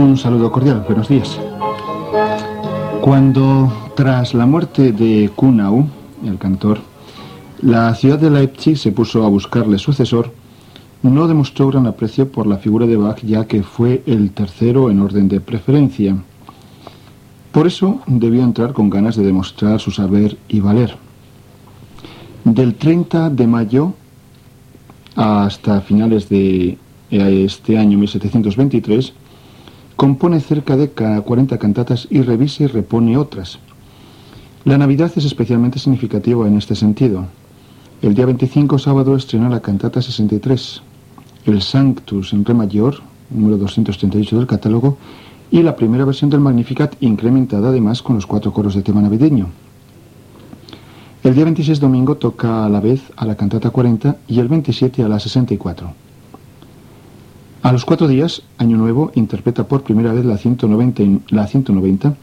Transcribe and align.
Un 0.00 0.16
saludo 0.16 0.50
cordial, 0.50 0.82
buenos 0.86 1.08
días. 1.08 1.38
Cuando, 3.02 3.70
tras 3.94 4.32
la 4.32 4.46
muerte 4.46 4.92
de 4.92 5.30
Kunau, 5.36 5.86
el 6.24 6.38
cantor, 6.38 6.78
la 7.60 7.94
ciudad 7.94 8.18
de 8.18 8.30
Leipzig 8.30 8.78
se 8.78 8.92
puso 8.92 9.26
a 9.26 9.28
buscarle 9.28 9.78
sucesor, 9.78 10.32
no 11.02 11.28
demostró 11.28 11.68
gran 11.68 11.86
aprecio 11.86 12.32
por 12.32 12.46
la 12.46 12.56
figura 12.56 12.86
de 12.86 12.96
Bach, 12.96 13.20
ya 13.22 13.46
que 13.46 13.62
fue 13.62 14.02
el 14.06 14.30
tercero 14.30 14.90
en 14.90 15.00
orden 15.00 15.28
de 15.28 15.40
preferencia. 15.40 16.16
Por 17.52 17.66
eso 17.66 18.00
debió 18.06 18.42
entrar 18.42 18.72
con 18.72 18.88
ganas 18.88 19.16
de 19.16 19.24
demostrar 19.24 19.80
su 19.80 19.90
saber 19.90 20.38
y 20.48 20.60
valer. 20.60 20.96
Del 22.44 22.74
30 22.74 23.28
de 23.28 23.46
mayo 23.46 23.92
hasta 25.14 25.82
finales 25.82 26.30
de 26.30 26.78
este 27.10 27.76
año 27.76 27.98
1723, 27.98 29.12
compone 30.00 30.40
cerca 30.40 30.78
de 30.78 30.88
40 30.88 31.58
cantatas 31.58 32.08
y 32.08 32.22
revisa 32.22 32.62
y 32.62 32.68
repone 32.68 33.18
otras. 33.18 33.58
La 34.64 34.78
Navidad 34.78 35.12
es 35.14 35.26
especialmente 35.26 35.78
significativa 35.78 36.48
en 36.48 36.56
este 36.56 36.74
sentido. 36.74 37.26
El 38.00 38.14
día 38.14 38.24
25, 38.24 38.78
sábado, 38.78 39.14
estrena 39.14 39.50
la 39.50 39.60
cantata 39.60 40.00
63, 40.00 40.80
el 41.44 41.60
Sanctus 41.60 42.32
en 42.32 42.46
re 42.46 42.54
mayor, 42.54 42.94
número 43.28 43.58
238 43.58 44.38
del 44.38 44.46
catálogo, 44.46 44.96
y 45.50 45.62
la 45.62 45.76
primera 45.76 46.06
versión 46.06 46.30
del 46.30 46.40
Magnificat, 46.40 46.96
incrementada 47.02 47.68
además 47.68 48.00
con 48.00 48.16
los 48.16 48.24
cuatro 48.24 48.54
coros 48.54 48.74
de 48.74 48.80
tema 48.80 49.02
navideño. 49.02 49.48
El 51.22 51.34
día 51.34 51.44
26, 51.44 51.78
domingo, 51.78 52.16
toca 52.16 52.64
a 52.64 52.70
la 52.70 52.80
vez 52.80 53.02
a 53.16 53.26
la 53.26 53.34
cantata 53.34 53.68
40 53.68 54.16
y 54.28 54.40
el 54.40 54.48
27 54.48 55.02
a 55.02 55.08
la 55.08 55.20
64. 55.20 55.92
A 57.62 57.72
los 57.72 57.84
cuatro 57.84 58.08
días, 58.08 58.40
Año 58.56 58.78
Nuevo 58.78 59.12
interpreta 59.14 59.68
por 59.68 59.82
primera 59.82 60.14
vez 60.14 60.24
la 60.24 60.38
190, 60.38 61.02
la 61.28 61.46
190 61.46 62.14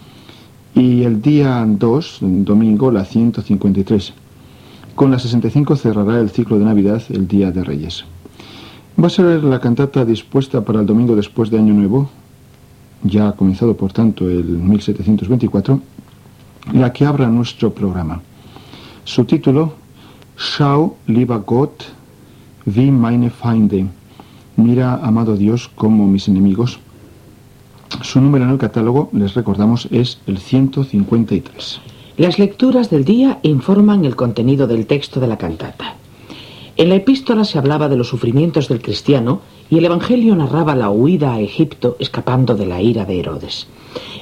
y 0.74 1.04
el 1.04 1.22
día 1.22 1.64
2, 1.68 2.18
domingo, 2.22 2.90
la 2.90 3.06
153. 3.06 4.14
Con 4.96 5.12
la 5.12 5.20
65 5.20 5.76
cerrará 5.76 6.20
el 6.20 6.32
ciclo 6.32 6.58
de 6.58 6.66
Navidad 6.66 7.04
el 7.10 7.28
Día 7.28 7.52
de 7.52 7.64
Reyes. 7.64 8.04
Va 9.00 9.08
a 9.08 9.10
ser 9.12 9.44
la 9.44 9.60
cantata 9.60 10.04
dispuesta 10.06 10.62
para 10.66 10.80
el 10.80 10.88
domingo 10.88 11.16
después 11.16 11.52
de 11.52 11.60
Año 11.60 11.76
Nuevo, 11.76 12.10
ya 13.04 13.28
ha 13.28 13.34
comenzado 13.34 13.78
por 13.78 13.94
tanto 13.94 14.28
el 14.28 14.44
1724, 14.44 15.80
la 16.74 16.92
que 16.92 17.06
abra 17.06 17.28
nuestro 17.28 17.72
programa. 17.72 18.24
Su 19.04 19.24
título, 19.26 19.74
Schau, 20.36 20.96
lieber 21.06 21.42
Gott, 21.46 21.84
wie 22.66 22.90
meine 22.90 23.30
Feinde. 23.30 23.86
Mira, 24.58 24.96
amado 24.96 25.38
Dios, 25.38 25.70
como 25.76 26.08
mis 26.08 26.28
enemigos. 26.28 26.80
Su 28.02 28.20
número 28.20 28.44
en 28.44 28.52
el 28.52 28.58
catálogo, 28.58 29.10
les 29.14 29.36
recordamos, 29.36 29.88
es 29.92 30.20
el 30.26 30.40
153. 30.40 31.80
Las 32.18 32.40
lecturas 32.40 32.90
del 32.90 33.06
día 33.06 33.38
informan 33.44 34.04
el 34.04 34.16
contenido 34.16 34.66
del 34.66 34.88
texto 34.88 35.20
de 35.20 35.28
la 35.28 35.38
cantata. 35.38 35.96
En 36.76 36.90
la 36.90 36.96
epístola 36.96 37.46
se 37.46 37.60
hablaba 37.60 37.88
de 37.88 37.98
los 37.98 38.08
sufrimientos 38.08 38.68
del 38.68 38.82
cristiano 38.82 39.42
y 39.70 39.78
el 39.78 39.86
Evangelio 39.86 40.36
narraba 40.36 40.76
la 40.76 40.90
huida 40.90 41.34
a 41.34 41.42
Egipto 41.42 41.96
escapando 42.00 42.56
de 42.56 42.66
la 42.66 42.82
ira 42.82 43.06
de 43.06 43.20
Herodes. 43.20 43.68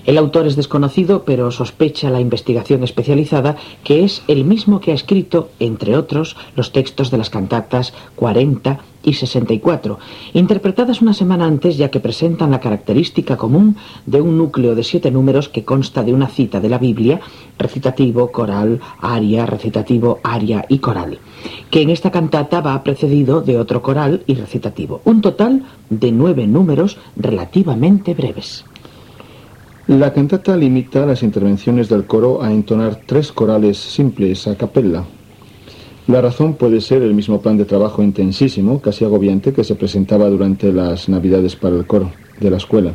El 0.05 0.17
autor 0.17 0.47
es 0.47 0.55
desconocido, 0.55 1.23
pero 1.25 1.51
sospecha 1.51 2.09
la 2.09 2.21
investigación 2.21 2.83
especializada 2.83 3.55
que 3.83 4.03
es 4.03 4.21
el 4.27 4.45
mismo 4.45 4.79
que 4.79 4.91
ha 4.91 4.95
escrito, 4.95 5.49
entre 5.59 5.97
otros, 5.97 6.37
los 6.55 6.71
textos 6.71 7.11
de 7.11 7.17
las 7.17 7.29
cantatas 7.29 7.93
40 8.15 8.79
y 9.05 9.13
64, 9.13 9.99
interpretadas 10.33 11.01
una 11.01 11.13
semana 11.13 11.45
antes 11.45 11.77
ya 11.77 11.89
que 11.89 11.99
presentan 11.99 12.51
la 12.51 12.59
característica 12.59 13.37
común 13.37 13.77
de 14.05 14.19
un 14.19 14.37
núcleo 14.37 14.75
de 14.75 14.83
siete 14.83 15.11
números 15.11 15.47
que 15.47 15.63
consta 15.63 16.03
de 16.03 16.13
una 16.13 16.27
cita 16.27 16.59
de 16.59 16.69
la 16.69 16.79
Biblia, 16.79 17.21
recitativo, 17.57 18.31
coral, 18.31 18.81
aria, 18.99 19.45
recitativo, 19.45 20.19
aria 20.23 20.65
y 20.67 20.79
coral, 20.79 21.19
que 21.69 21.83
en 21.83 21.91
esta 21.91 22.11
cantata 22.11 22.61
va 22.61 22.83
precedido 22.83 23.41
de 23.41 23.59
otro 23.59 23.81
coral 23.81 24.23
y 24.25 24.33
recitativo, 24.33 25.01
un 25.05 25.21
de 25.89 26.11
nueve 26.11 26.47
números 26.47 26.97
relativamente 27.15 28.13
breves. 28.13 28.65
La 29.87 30.13
cantata 30.13 30.55
limita 30.57 31.05
las 31.05 31.23
intervenciones 31.23 31.89
del 31.89 32.05
coro 32.05 32.41
a 32.41 32.51
entonar 32.51 33.01
tres 33.05 33.31
corales 33.31 33.77
simples 33.77 34.47
a 34.47 34.55
capella, 34.55 35.03
la 36.07 36.21
razón 36.21 36.53
puede 36.53 36.81
ser 36.81 37.01
el 37.01 37.15
mismo 37.15 37.41
plan 37.41 37.57
de 37.57 37.65
trabajo 37.65 38.03
intensísimo, 38.03 38.79
casi 38.79 39.03
agobiante, 39.03 39.53
que 39.53 39.63
se 39.63 39.73
presentaba 39.73 40.29
durante 40.29 40.71
las 40.71 41.09
navidades 41.09 41.55
para 41.55 41.75
el 41.75 41.87
coro 41.87 42.11
de 42.39 42.51
la 42.51 42.57
escuela. 42.57 42.93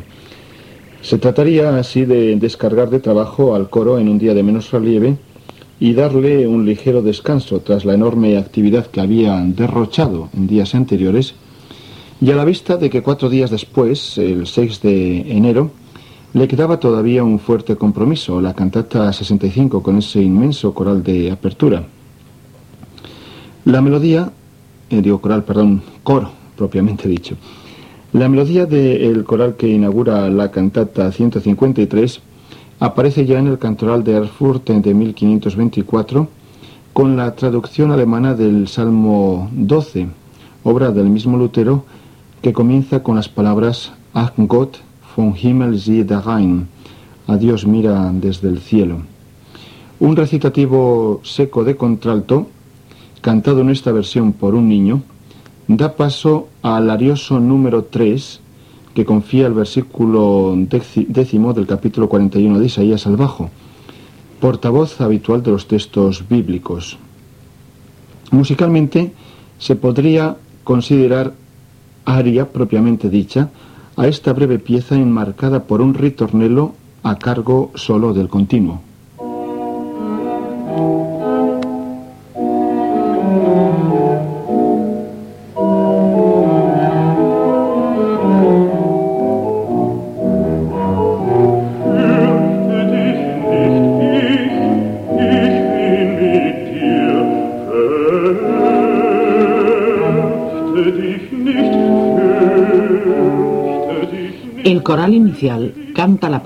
Se 1.01 1.17
trataría 1.17 1.75
así 1.77 2.05
de 2.05 2.37
descargar 2.37 2.89
de 2.89 3.01
trabajo 3.01 3.53
al 3.53 3.69
coro 3.69 3.99
en 3.99 4.07
un 4.07 4.17
día 4.17 4.33
de 4.33 4.43
menos 4.43 4.71
relieve 4.71 5.17
y 5.77 5.93
darle 5.93 6.47
un 6.47 6.65
ligero 6.65 7.01
descanso 7.01 7.59
tras 7.59 7.83
la 7.83 7.95
enorme 7.95 8.37
actividad 8.37 8.85
que 8.85 9.01
había 9.01 9.41
derrochado 9.41 10.29
en 10.33 10.47
días 10.47 10.73
anteriores, 10.73 11.35
y 12.21 12.29
a 12.29 12.35
la 12.35 12.45
vista 12.45 12.77
de 12.77 12.91
que 12.91 13.01
cuatro 13.01 13.29
días 13.29 13.49
después, 13.49 14.19
el 14.19 14.45
6 14.45 14.81
de 14.83 15.21
enero, 15.35 15.71
le 16.33 16.47
quedaba 16.47 16.79
todavía 16.79 17.23
un 17.23 17.39
fuerte 17.39 17.75
compromiso, 17.75 18.39
la 18.39 18.53
cantata 18.53 19.11
65 19.11 19.81
con 19.81 19.97
ese 19.97 20.21
inmenso 20.21 20.71
coral 20.71 21.01
de 21.01 21.31
apertura. 21.31 21.83
La 23.65 23.81
melodía, 23.81 24.31
eh, 24.91 25.01
digo 25.01 25.19
coral, 25.19 25.43
perdón, 25.43 25.81
coro 26.03 26.31
propiamente 26.55 27.09
dicho. 27.09 27.35
La 28.13 28.29
melodía 28.29 28.67
del 28.67 29.23
coral 29.23 29.55
que 29.55 29.67
inaugura 29.67 30.29
la 30.29 30.51
cantata 30.51 31.11
153 31.11 32.21
aparece 32.79 33.25
ya 33.25 33.39
en 33.39 33.47
el 33.47 33.57
cantoral 33.57 34.03
de 34.03 34.13
Erfurt 34.13 34.69
de 34.69 34.93
1524 34.93 36.27
con 36.93 37.17
la 37.17 37.35
traducción 37.35 37.91
alemana 37.91 38.35
del 38.35 38.67
Salmo 38.67 39.49
12, 39.53 40.07
obra 40.63 40.91
del 40.91 41.09
mismo 41.09 41.37
Lutero, 41.37 41.85
que 42.41 42.53
comienza 42.53 43.03
con 43.03 43.15
las 43.15 43.29
palabras 43.29 43.93
Ach 44.13 44.33
Gott 44.35 44.79
von 45.15 45.35
Himmel 45.35 45.79
sieh 45.79 46.03
da 46.03 46.21
rein, 46.21 46.67
a 47.27 47.37
Dios 47.37 47.65
mira 47.65 48.11
desde 48.13 48.49
el 48.49 48.59
cielo. 48.59 49.01
Un 49.99 50.15
recitativo 50.15 51.21
seco 51.23 51.63
de 51.63 51.75
contralto 51.75 52.47
cantado 53.21 53.61
en 53.61 53.69
esta 53.69 53.91
versión 53.91 54.33
por 54.33 54.55
un 54.55 54.67
niño, 54.67 55.03
da 55.67 55.95
paso 55.95 56.49
al 56.63 56.89
arioso 56.89 57.39
número 57.39 57.85
3 57.85 58.41
que 58.95 59.05
confía 59.05 59.47
el 59.47 59.53
versículo 59.53 60.53
décimo 60.57 61.53
del 61.53 61.67
capítulo 61.67 62.09
41 62.09 62.59
de 62.59 62.65
Isaías 62.65 63.05
al 63.07 63.15
bajo, 63.15 63.49
portavoz 64.41 64.99
habitual 64.99 65.43
de 65.43 65.51
los 65.51 65.67
textos 65.67 66.27
bíblicos. 66.27 66.97
Musicalmente 68.31 69.13
se 69.59 69.75
podría 69.75 70.35
considerar 70.63 71.33
aria 72.05 72.45
propiamente 72.45 73.09
dicha 73.09 73.49
a 73.97 74.07
esta 74.07 74.33
breve 74.33 74.59
pieza 74.59 74.95
enmarcada 74.95 75.63
por 75.63 75.81
un 75.81 75.93
ritornelo 75.93 76.73
a 77.03 77.17
cargo 77.17 77.71
solo 77.75 78.13
del 78.13 78.29
continuo. 78.29 78.90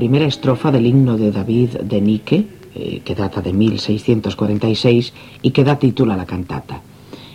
Primera 0.05 0.27
estrofa 0.27 0.71
del 0.71 0.85
himno 0.85 1.17
de 1.17 1.31
David 1.31 1.77
de 1.81 1.99
Nike, 1.99 2.45
eh, 2.75 3.01
que 3.03 3.15
data 3.15 3.41
de 3.41 3.51
1646 3.53 5.13
y 5.41 5.49
que 5.49 5.63
da 5.63 5.79
título 5.79 6.13
a 6.13 6.15
la 6.15 6.27
cantata. 6.27 6.83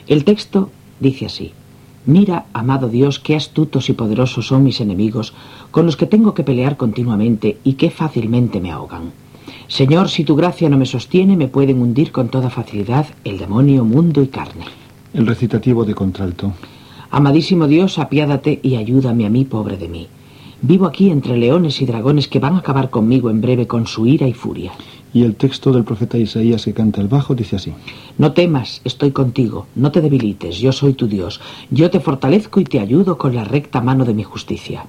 El 0.06 0.22
texto 0.22 0.70
dice 1.00 1.26
así, 1.26 1.50
Mira, 2.06 2.46
amado 2.52 2.88
Dios, 2.88 3.18
qué 3.18 3.34
astutos 3.34 3.88
y 3.88 3.94
poderosos 3.94 4.46
son 4.46 4.62
mis 4.62 4.80
enemigos, 4.80 5.34
con 5.72 5.84
los 5.84 5.96
que 5.96 6.06
tengo 6.06 6.32
que 6.32 6.44
pelear 6.44 6.76
continuamente 6.76 7.58
y 7.64 7.72
qué 7.72 7.90
fácilmente 7.90 8.60
me 8.60 8.70
ahogan. 8.70 9.10
Señor, 9.66 10.08
si 10.08 10.22
tu 10.22 10.36
gracia 10.36 10.68
no 10.68 10.78
me 10.78 10.86
sostiene, 10.86 11.36
me 11.36 11.48
pueden 11.48 11.82
hundir 11.82 12.12
con 12.12 12.28
toda 12.28 12.50
facilidad 12.50 13.08
el 13.24 13.38
demonio, 13.38 13.84
mundo 13.84 14.22
y 14.22 14.28
carne. 14.28 14.66
El 15.12 15.26
recitativo 15.26 15.84
de 15.84 15.96
contralto. 15.96 16.52
Amadísimo 17.10 17.66
Dios, 17.66 17.98
apiádate 17.98 18.60
y 18.62 18.76
ayúdame 18.76 19.26
a 19.26 19.28
mí, 19.28 19.44
pobre 19.44 19.76
de 19.76 19.88
mí. 19.88 20.06
Vivo 20.62 20.86
aquí 20.86 21.10
entre 21.10 21.38
leones 21.38 21.80
y 21.80 21.86
dragones 21.86 22.28
que 22.28 22.38
van 22.38 22.54
a 22.54 22.58
acabar 22.58 22.90
conmigo 22.90 23.30
en 23.30 23.40
breve 23.40 23.66
con 23.66 23.86
su 23.86 24.06
ira 24.06 24.28
y 24.28 24.34
furia. 24.34 24.72
Y 25.12 25.24
el 25.24 25.34
texto 25.34 25.72
del 25.72 25.84
profeta 25.84 26.18
Isaías 26.18 26.64
que 26.64 26.74
canta 26.74 27.00
el 27.00 27.08
bajo 27.08 27.34
dice 27.34 27.56
así. 27.56 27.72
No 28.18 28.32
temas, 28.32 28.82
estoy 28.84 29.10
contigo, 29.10 29.66
no 29.74 29.90
te 29.90 30.02
debilites, 30.02 30.58
yo 30.58 30.72
soy 30.72 30.92
tu 30.92 31.08
Dios. 31.08 31.40
Yo 31.70 31.90
te 31.90 32.00
fortalezco 32.00 32.60
y 32.60 32.64
te 32.64 32.78
ayudo 32.78 33.16
con 33.16 33.34
la 33.34 33.44
recta 33.44 33.80
mano 33.80 34.04
de 34.04 34.14
mi 34.14 34.22
justicia. 34.22 34.84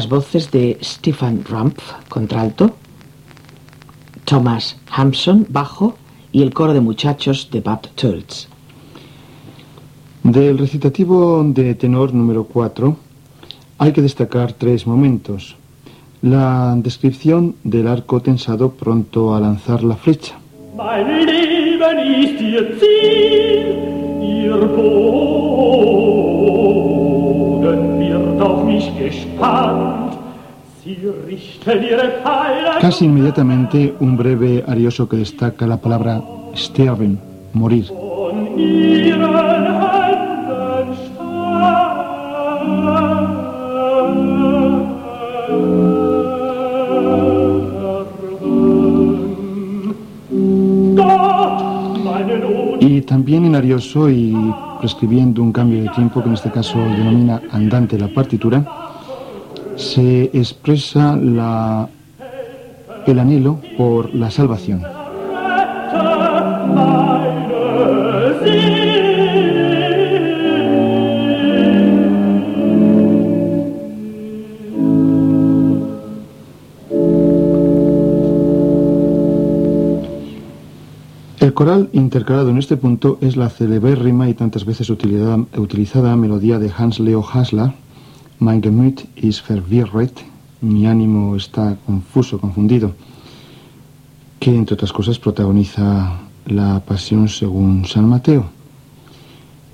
Las 0.00 0.08
voces 0.08 0.50
de 0.50 0.78
Stephen 0.82 1.44
Rumpf, 1.44 1.82
contralto, 2.08 2.74
Thomas 4.24 4.78
Hampson, 4.90 5.46
bajo, 5.50 5.94
y 6.32 6.40
el 6.40 6.54
coro 6.54 6.72
de 6.72 6.80
muchachos 6.80 7.50
de 7.52 7.60
Bad 7.60 7.80
Tults. 7.96 8.48
Del 10.22 10.56
recitativo 10.56 11.44
de 11.44 11.74
tenor 11.74 12.14
número 12.14 12.44
4 12.44 12.96
hay 13.76 13.92
que 13.92 14.00
destacar 14.00 14.54
tres 14.54 14.86
momentos. 14.86 15.56
La 16.22 16.74
descripción 16.78 17.56
del 17.62 17.86
arco 17.86 18.22
tensado 18.22 18.70
pronto 18.70 19.34
a 19.34 19.40
lanzar 19.40 19.82
la 19.84 19.96
flecha. 19.96 20.38
Casi 32.80 33.04
inmediatamente 33.04 33.94
un 34.00 34.16
breve 34.16 34.64
arioso 34.66 35.08
que 35.08 35.18
destaca 35.18 35.66
la 35.66 35.76
palabra 35.76 36.22
sterben, 36.56 37.18
morir. 37.52 37.86
Y 52.80 53.02
también 53.02 53.44
en 53.44 53.54
arioso 53.54 54.08
y 54.08 54.34
prescribiendo 54.80 55.42
un 55.42 55.52
cambio 55.52 55.82
de 55.82 55.88
tiempo 55.90 56.22
que 56.22 56.28
en 56.28 56.34
este 56.34 56.50
caso 56.50 56.78
denomina 56.78 57.42
andante 57.50 57.98
la 57.98 58.08
partitura, 58.08 58.64
se 59.76 60.24
expresa 60.32 61.14
el 61.14 63.18
anhelo 63.18 63.60
por 63.76 64.14
la 64.14 64.30
salvación. 64.30 64.99
Coral 81.60 81.90
intercalado 81.92 82.48
en 82.48 82.56
este 82.56 82.78
punto 82.78 83.18
es 83.20 83.36
la 83.36 83.50
celebérrima 83.50 84.30
y 84.30 84.32
tantas 84.32 84.64
veces 84.64 84.88
utilizada, 84.88 86.16
melodía 86.16 86.58
de 86.58 86.72
Hans 86.74 86.98
Leo 87.00 87.22
Hasler, 87.22 87.74
Mein 88.38 88.62
Gemüt 88.62 89.02
ist 89.14 89.46
verwirrt, 89.46 90.20
mi 90.62 90.86
ánimo 90.86 91.36
está 91.36 91.76
confuso, 91.84 92.40
confundido, 92.40 92.94
que 94.38 94.56
entre 94.56 94.72
otras 94.72 94.90
cosas 94.90 95.18
protagoniza 95.18 96.20
la 96.46 96.80
pasión 96.80 97.28
según 97.28 97.84
San 97.84 98.08
Mateo. 98.08 98.46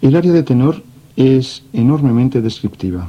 El 0.03 0.17
área 0.17 0.33
de 0.33 0.43
tenor 0.43 0.83
es 1.15 1.63
enormemente 1.73 2.43
descriptiva. 2.43 3.07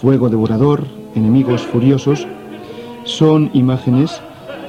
Fuego 0.00 0.28
devorador, 0.28 0.84
enemigos 1.14 1.62
furiosos, 1.62 2.26
son 3.04 3.50
imágenes 3.54 4.20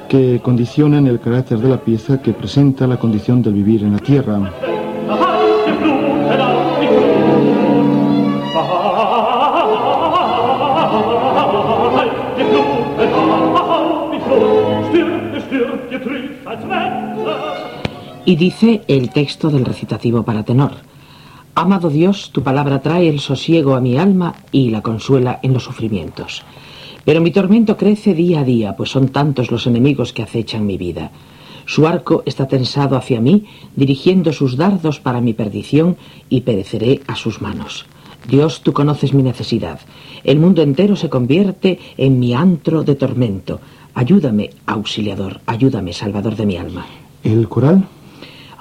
que 0.07 0.39
condicionan 0.43 1.07
el 1.07 1.19
carácter 1.19 1.57
de 1.57 1.69
la 1.69 1.77
pieza 1.77 2.21
que 2.21 2.31
presenta 2.33 2.85
la 2.85 2.97
condición 2.97 3.41
del 3.41 3.53
vivir 3.53 3.83
en 3.83 3.93
la 3.93 3.99
tierra. 3.99 4.51
Y 18.25 18.35
dice 18.35 18.81
el 18.87 19.09
texto 19.09 19.49
del 19.49 19.65
recitativo 19.65 20.21
para 20.23 20.43
tenor. 20.43 20.91
Amado 21.53 21.89
Dios, 21.89 22.31
tu 22.31 22.43
palabra 22.43 22.81
trae 22.81 23.09
el 23.09 23.19
sosiego 23.19 23.75
a 23.75 23.81
mi 23.81 23.97
alma 23.97 24.35
y 24.53 24.69
la 24.69 24.81
consuela 24.81 25.39
en 25.43 25.53
los 25.53 25.65
sufrimientos. 25.65 26.43
Pero 27.03 27.19
mi 27.19 27.31
tormento 27.31 27.75
crece 27.75 28.13
día 28.13 28.39
a 28.39 28.43
día, 28.45 28.77
pues 28.77 28.89
son 28.89 29.09
tantos 29.09 29.51
los 29.51 29.67
enemigos 29.67 30.13
que 30.13 30.23
acechan 30.23 30.65
mi 30.65 30.77
vida. 30.77 31.11
Su 31.65 31.87
arco 31.87 32.23
está 32.25 32.47
tensado 32.47 32.95
hacia 32.95 33.19
mí, 33.19 33.47
dirigiendo 33.75 34.31
sus 34.31 34.55
dardos 34.55 35.01
para 35.01 35.19
mi 35.19 35.33
perdición, 35.33 35.97
y 36.29 36.41
pereceré 36.41 37.01
a 37.07 37.17
sus 37.17 37.41
manos. 37.41 37.85
Dios, 38.29 38.61
tú 38.61 38.71
conoces 38.71 39.13
mi 39.13 39.21
necesidad. 39.21 39.81
El 40.23 40.39
mundo 40.39 40.61
entero 40.61 40.95
se 40.95 41.09
convierte 41.09 41.79
en 41.97 42.17
mi 42.19 42.33
antro 42.33 42.83
de 42.83 42.95
tormento. 42.95 43.59
Ayúdame, 43.93 44.51
auxiliador, 44.65 45.41
ayúdame, 45.45 45.91
salvador 45.91 46.37
de 46.37 46.45
mi 46.45 46.55
alma. 46.55 46.85
¿El 47.23 47.49
coral? 47.49 47.87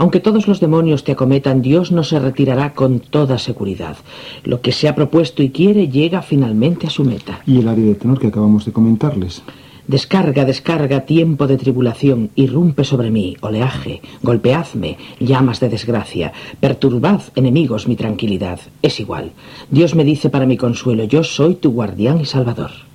Aunque 0.01 0.19
todos 0.19 0.49
los 0.49 0.61
demonios 0.61 1.05
te 1.05 1.13
acometan, 1.13 1.61
Dios 1.61 1.93
no 1.93 2.05
se 2.05 2.19
retirará 2.19 2.73
con 2.73 3.01
toda 3.01 3.37
seguridad. 3.37 3.99
Lo 4.45 4.63
que 4.63 4.73
se 4.73 4.89
ha 4.89 4.95
propuesto 4.95 5.43
y 5.43 5.51
quiere 5.51 5.89
llega 5.89 6.23
finalmente 6.23 6.87
a 6.87 6.91
su 6.91 7.05
meta. 7.05 7.41
¿Y 7.47 7.59
el 7.59 7.69
área 7.69 7.85
de 7.85 7.95
tenor 7.97 8.19
que 8.19 8.29
acabamos 8.29 8.65
de 8.65 8.73
comentarles? 8.73 9.43
Descarga, 9.87 10.47
descarga, 10.47 11.01
tiempo 11.01 11.47
de 11.47 11.59
tribulación, 11.59 12.31
irrumpe 12.35 12.85
sobre 12.85 13.11
mí, 13.11 13.37
oleaje, 13.43 14.01
golpeadme, 14.23 14.97
llamas 15.19 15.61
de 15.61 15.69
desgracia, 15.69 16.33
perturbad, 16.61 17.21
enemigos, 17.35 17.87
mi 17.87 17.97
tranquilidad. 17.97 18.59
Es 18.81 19.01
igual. 19.01 19.33
Dios 19.71 19.95
me 19.95 20.05
dice 20.05 20.31
para 20.31 20.47
mi 20.47 20.57
consuelo, 20.57 21.05
yo 21.05 21.23
soy 21.25 21.57
tu 21.57 21.73
guardián 21.73 22.23
y 22.23 22.25
salvador. 22.25 22.90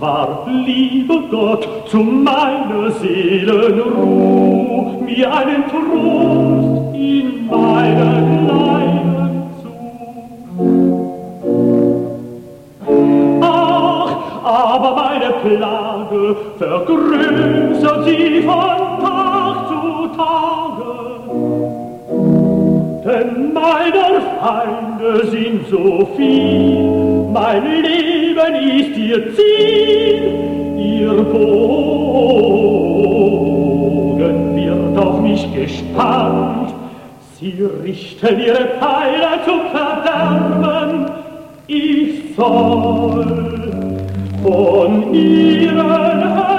War, 0.00 0.46
lieber 0.66 1.20
Gott, 1.30 1.68
zu 1.88 1.98
meiner 1.98 2.90
Seelenruh, 2.92 4.48
mir 5.02 5.32
einen 5.32 5.64
Trost 5.68 6.94
in 6.94 7.46
meinen 7.46 8.46
Leiden 8.46 9.42
zu. 9.62 9.70
Ach, 13.40 14.16
aber 14.44 14.96
meine 14.96 15.30
Plage 15.42 16.36
vergrößert 16.58 18.04
sie 18.04 18.42
von 18.42 19.02
Tag 19.02 19.68
zu 19.68 20.08
Tage. 20.16 20.67
Meiner 23.68 24.20
Feinde 24.40 25.26
sind 25.26 25.68
so 25.68 26.08
viel, 26.16 27.26
mein 27.32 27.62
Leben 27.82 28.54
ist 28.80 28.96
ihr 28.96 29.34
Ziel, 29.34 30.18
ihr 30.76 31.12
Bogen 31.12 31.56
wird 34.56 34.98
auf 34.98 35.20
mich 35.20 35.44
gespannt, 35.54 36.72
sie 37.38 37.62
richten 37.84 38.40
ihre 38.40 38.68
Pfeile 38.78 39.32
zu 39.44 39.54
verderben, 39.70 41.06
ich 41.66 42.34
soll 42.36 43.26
von 44.42 45.12
ihren 45.12 45.76
Händen 45.76 46.57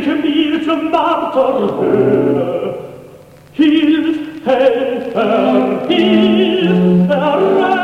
ich 0.00 0.50
mir 0.50 0.62
zum 0.64 0.90
Martor 0.90 1.78
höre. 1.80 2.74
Hilf, 3.52 4.16
Helfer, 4.44 5.82
hilf, 5.88 7.10
errette, 7.10 7.79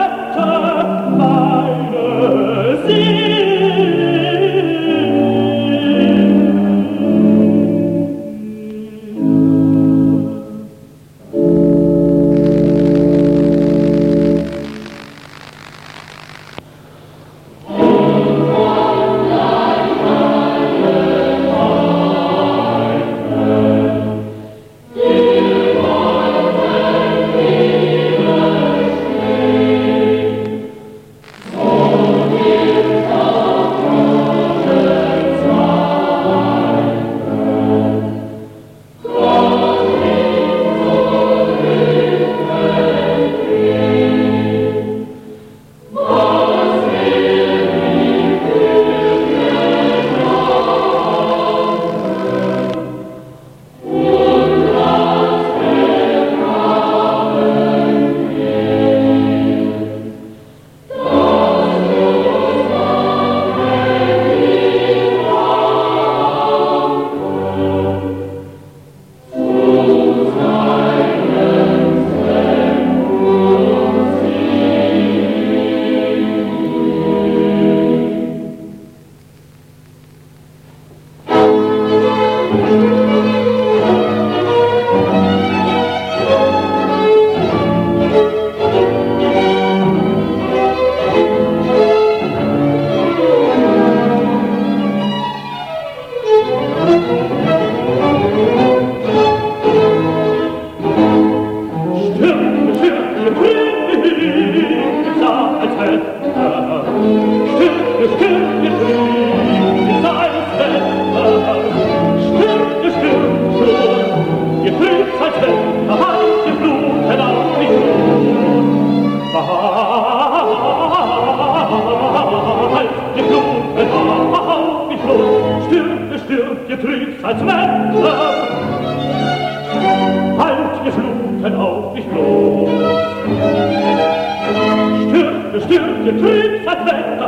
Getrübt 136.06 136.68
hat 136.68 136.86
Wetter, 136.86 137.26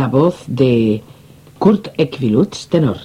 la 0.00 0.08
voz 0.08 0.44
de 0.46 1.02
Kurt 1.58 1.88
Equilutz, 1.98 2.68
tenor. 2.68 2.96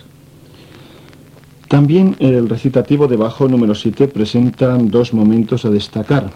También 1.68 2.16
el 2.20 2.48
recitativo 2.48 3.10
de 3.10 3.18
bajo 3.18 3.50
número 3.50 3.76
7 3.76 4.08
presenta 4.08 4.78
dos 4.78 5.14
momentos 5.14 5.66
a 5.66 5.70
destacar. 5.72 6.32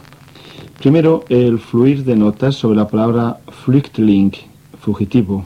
Primero, 0.78 1.24
el 1.30 1.60
fluir 1.60 2.04
de 2.04 2.17
notas 2.17 2.56
sobre 2.56 2.76
la 2.76 2.89
palabra 2.89 3.38
Flüchtling, 3.63 4.34
fugitivo. 4.82 5.45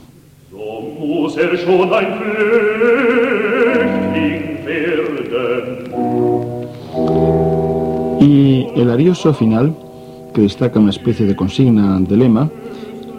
Er. 1.38 1.52
Y 8.20 8.68
el 8.82 8.90
arioso 8.90 9.32
final, 9.36 9.76
que 10.34 10.42
destaca 10.42 10.80
una 10.80 10.90
especie 10.90 11.28
de 11.28 11.36
consigna 11.36 12.00
de 12.00 12.18
lema, 12.18 12.50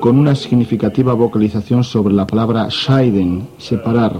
con 0.04 0.18
una 0.18 0.34
significativa 0.34 1.14
vocalización 1.14 1.82
sobre 1.82 2.12
la 2.12 2.26
palabra 2.26 2.70
scheiden, 2.70 3.48
separar. 3.56 4.12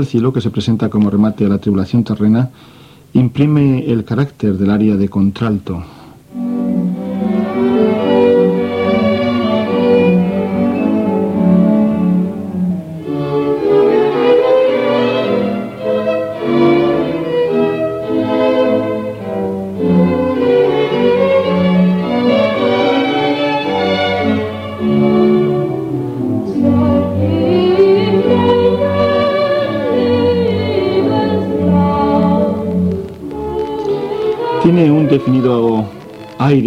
Del 0.00 0.08
cielo, 0.08 0.32
que 0.32 0.40
se 0.40 0.50
presenta 0.50 0.88
como 0.88 1.10
remate 1.10 1.44
a 1.44 1.48
la 1.48 1.58
tribulación 1.58 2.02
terrena, 2.04 2.50
imprime 3.12 3.84
el 3.90 4.04
carácter 4.04 4.56
del 4.56 4.70
área 4.70 4.96
de 4.96 5.08
contralto. 5.08 5.84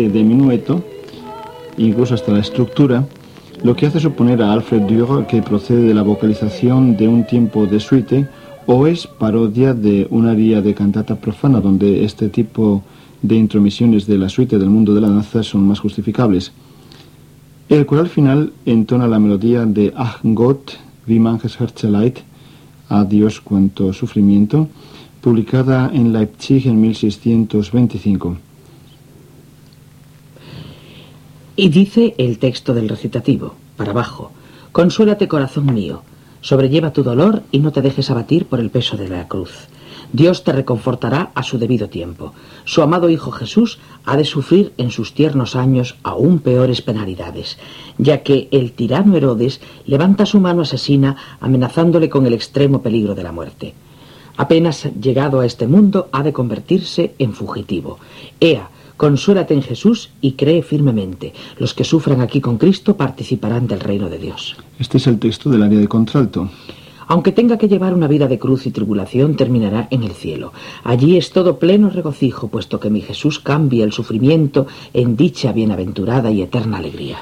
Aire 0.01 0.23
minueto, 0.23 0.83
incluso 1.77 2.15
hasta 2.15 2.31
la 2.31 2.39
estructura, 2.39 3.05
lo 3.63 3.75
que 3.75 3.85
hace 3.85 3.99
suponer 3.99 4.41
a 4.41 4.51
Alfred 4.51 4.81
Dürer 4.81 5.25
que 5.25 5.41
procede 5.41 5.83
de 5.83 5.93
la 5.93 6.03
vocalización 6.03 6.97
de 6.97 7.07
un 7.07 7.25
tiempo 7.25 7.65
de 7.65 7.79
suite 7.79 8.27
o 8.65 8.87
es 8.87 9.07
parodia 9.07 9.73
de 9.73 10.07
un 10.09 10.27
aria 10.27 10.61
de 10.61 10.73
cantata 10.73 11.15
profana 11.15 11.61
donde 11.61 12.03
este 12.03 12.29
tipo 12.29 12.83
de 13.21 13.35
intromisiones 13.35 14.05
de 14.05 14.17
la 14.17 14.29
suite 14.29 14.57
del 14.57 14.69
mundo 14.69 14.93
de 14.93 15.01
la 15.01 15.09
danza 15.09 15.43
son 15.43 15.67
más 15.67 15.79
justificables. 15.79 16.51
El 17.69 17.85
coral 17.85 18.09
final 18.09 18.51
entona 18.65 19.07
la 19.07 19.19
melodía 19.19 19.65
de 19.65 19.93
Ach 19.95 20.19
Gott, 20.23 20.77
wie 21.07 21.19
manches 21.19 21.59
Herzeleid, 21.59 22.17
a 22.89 23.05
Dios 23.05 23.39
cuanto 23.39 23.93
sufrimiento, 23.93 24.67
publicada 25.21 25.89
en 25.93 26.11
Leipzig 26.11 26.67
en 26.67 26.81
1625. 26.81 28.37
Y 31.55 31.69
dice 31.69 32.15
el 32.17 32.39
texto 32.39 32.73
del 32.73 32.89
recitativo, 32.89 33.53
para 33.77 33.91
abajo, 33.91 34.31
Consuélate 34.71 35.27
corazón 35.27 35.71
mío, 35.71 36.01
sobrelleva 36.41 36.93
tu 36.93 37.03
dolor 37.03 37.43
y 37.51 37.59
no 37.59 37.71
te 37.71 37.83
dejes 37.83 38.09
abatir 38.09 38.47
por 38.47 38.59
el 38.59 38.71
peso 38.71 38.97
de 38.97 39.07
la 39.07 39.27
cruz. 39.27 39.67
Dios 40.11 40.43
te 40.43 40.51
reconfortará 40.51 41.31
a 41.35 41.43
su 41.43 41.59
debido 41.59 41.89
tiempo. 41.89 42.33
Su 42.65 42.81
amado 42.81 43.07
Hijo 43.09 43.29
Jesús 43.31 43.77
ha 44.03 44.17
de 44.17 44.25
sufrir 44.25 44.73
en 44.77 44.89
sus 44.89 45.13
tiernos 45.13 45.55
años 45.55 45.95
aún 46.01 46.39
peores 46.39 46.81
penalidades, 46.81 47.59
ya 47.99 48.23
que 48.23 48.47
el 48.51 48.71
tirano 48.71 49.15
Herodes 49.15 49.61
levanta 49.85 50.25
su 50.25 50.39
mano 50.39 50.63
asesina 50.63 51.17
amenazándole 51.39 52.09
con 52.09 52.25
el 52.25 52.33
extremo 52.33 52.81
peligro 52.81 53.13
de 53.13 53.23
la 53.23 53.31
muerte. 53.31 53.75
Apenas 54.37 54.89
llegado 54.99 55.39
a 55.39 55.45
este 55.45 55.67
mundo 55.67 56.09
ha 56.11 56.23
de 56.23 56.33
convertirse 56.33 57.13
en 57.19 57.33
fugitivo. 57.33 57.99
Ea, 58.39 58.69
consuélate 59.03 59.53
en 59.53 59.61
Jesús 59.61 60.11
y 60.21 60.31
cree 60.31 60.61
firmemente. 60.63 61.33
Los 61.57 61.73
que 61.73 61.83
sufran 61.83 62.21
aquí 62.21 62.39
con 62.39 62.57
Cristo 62.57 62.95
participarán 62.95 63.67
del 63.67 63.81
reino 63.81 64.07
de 64.07 64.17
Dios. 64.17 64.55
Este 64.79 64.97
es 64.97 65.07
el 65.07 65.19
texto 65.19 65.49
del 65.49 65.61
área 65.61 65.77
de 65.77 65.89
contralto. 65.89 66.49
Aunque 67.07 67.33
tenga 67.33 67.57
que 67.57 67.67
llevar 67.67 67.93
una 67.93 68.07
vida 68.07 68.29
de 68.29 68.39
cruz 68.39 68.65
y 68.65 68.71
tribulación, 68.71 69.35
terminará 69.35 69.89
en 69.91 70.03
el 70.03 70.11
cielo. 70.11 70.53
Allí 70.85 71.17
es 71.17 71.33
todo 71.33 71.59
pleno 71.59 71.89
regocijo, 71.89 72.47
puesto 72.47 72.79
que 72.79 72.89
mi 72.89 73.01
Jesús 73.01 73.39
cambia 73.39 73.83
el 73.83 73.91
sufrimiento 73.91 74.67
en 74.93 75.17
dicha 75.17 75.51
bienaventurada 75.51 76.31
y 76.31 76.41
eterna 76.41 76.77
alegría. 76.77 77.17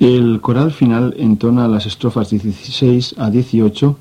El 0.00 0.40
coral 0.40 0.72
final 0.72 1.14
entona 1.16 1.68
las 1.68 1.86
estrofas 1.86 2.30
16 2.30 3.14
a 3.18 3.30
18 3.30 3.96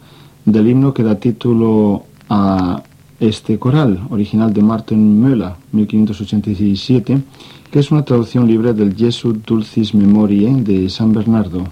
del 0.45 0.67
himno 0.67 0.95
que 0.95 1.03
da 1.03 1.19
título 1.19 2.05
a 2.27 2.81
este 3.21 3.59
coral, 3.59 3.99
original 4.09 4.51
de 4.51 4.63
Martin 4.63 5.21
Möller, 5.21 5.53
1587, 5.71 7.21
que 7.69 7.79
es 7.79 7.91
una 7.91 8.03
traducción 8.03 8.47
libre 8.47 8.73
del 8.73 8.95
Jesu 8.95 9.33
Dulcis 9.45 9.93
Memoriae 9.93 10.55
de 10.63 10.89
San 10.89 11.13
Bernardo. 11.13 11.63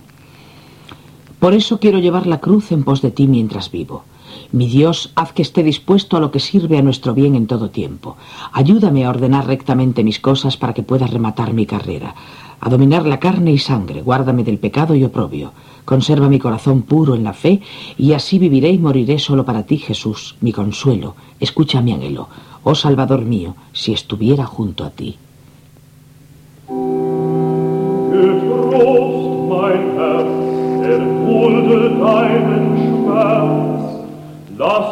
Por 1.39 1.55
eso 1.55 1.79
quiero 1.79 1.97
llevar 1.97 2.27
la 2.27 2.39
cruz 2.39 2.71
en 2.71 2.83
pos 2.83 3.01
de 3.01 3.09
ti 3.09 3.27
mientras 3.27 3.71
vivo. 3.71 4.03
Mi 4.51 4.67
Dios, 4.67 5.12
haz 5.15 5.33
que 5.33 5.41
esté 5.41 5.63
dispuesto 5.63 6.17
a 6.17 6.19
lo 6.19 6.29
que 6.29 6.39
sirve 6.39 6.77
a 6.77 6.83
nuestro 6.83 7.15
bien 7.15 7.33
en 7.33 7.47
todo 7.47 7.71
tiempo. 7.71 8.15
Ayúdame 8.53 9.05
a 9.05 9.09
ordenar 9.09 9.47
rectamente 9.47 10.03
mis 10.03 10.19
cosas 10.19 10.55
para 10.55 10.73
que 10.75 10.83
pueda 10.83 11.07
rematar 11.07 11.53
mi 11.53 11.65
carrera. 11.65 12.13
A 12.61 12.69
dominar 12.69 13.05
la 13.05 13.19
carne 13.19 13.51
y 13.51 13.57
sangre, 13.57 14.01
guárdame 14.01 14.43
del 14.43 14.57
pecado 14.57 14.95
y 14.95 15.03
oprobio. 15.03 15.53
Conserva 15.85 16.29
mi 16.29 16.39
corazón 16.39 16.83
puro 16.83 17.15
en 17.15 17.23
la 17.23 17.33
fe, 17.33 17.61
y 17.97 18.13
así 18.13 18.37
viviré 18.37 18.69
y 18.69 18.77
moriré 18.77 19.17
solo 19.19 19.45
para 19.45 19.63
ti, 19.63 19.77
Jesús, 19.77 20.35
mi 20.41 20.51
consuelo. 20.51 21.15
Escucha 21.39 21.81
mi 21.81 21.93
anhelo. 21.93 22.27
oh 22.63 22.75
Salvador 22.75 23.21
mío, 23.21 23.55
si 23.73 23.93
estuviera 23.93 24.45
junto 24.45 24.83
a 24.83 24.89
ti. 24.89 25.17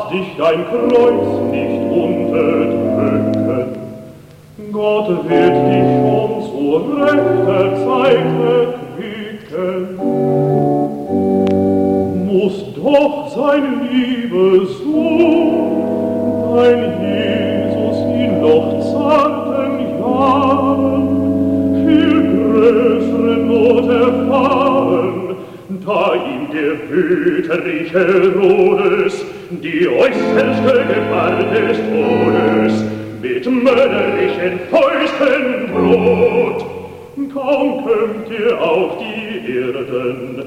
Dich 0.10 0.38
Kreuz 0.38 1.52
nicht 1.52 1.92
unterdrücken. 1.92 3.37
Gott 4.78 5.10
wird 5.28 5.56
dich 5.66 5.90
schon 5.98 6.32
zu 6.46 6.62
rechter 7.02 7.66
Zeit 7.84 8.30
erquicken. 8.54 9.80
Muss 12.28 12.58
doch 12.76 13.18
sein 13.36 13.66
Liebessohn, 13.90 15.50
dein 16.54 16.82
Jesus 17.02 17.98
in 18.06 18.32
noch 18.40 18.70
zarten 18.92 19.76
Jahren, 20.00 21.06
viel 21.84 22.18
größere 22.38 23.36
Not 23.48 23.88
erfahren, 23.90 25.16
da 25.88 26.02
ihm 26.14 26.44
der 26.54 26.74
wüterliche 26.88 27.98
Herodes 27.98 29.14
die 29.50 29.88
äußerste 29.88 30.76
Gefahr 30.86 31.38
des 31.52 31.78
Todes 31.78 32.76
mit 33.22 33.46
mörderlichen 33.46 34.60
Fäusten 34.70 35.68
droht. 35.74 36.66
Kaum 37.34 37.84
kommt 37.84 38.32
er 38.32 38.62
auf 38.62 38.98
die 39.00 39.52
Erden, 39.52 40.44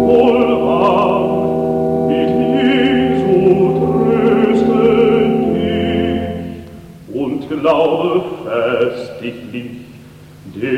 Wohlan, 0.06 1.22
mit 2.08 2.30
Jesu 2.56 3.38
trösten 3.78 5.30
dich 5.54 6.20
und 7.14 7.40
glaube 7.48 8.08
festiglich 8.44 9.70
denjenigen, 10.54 10.75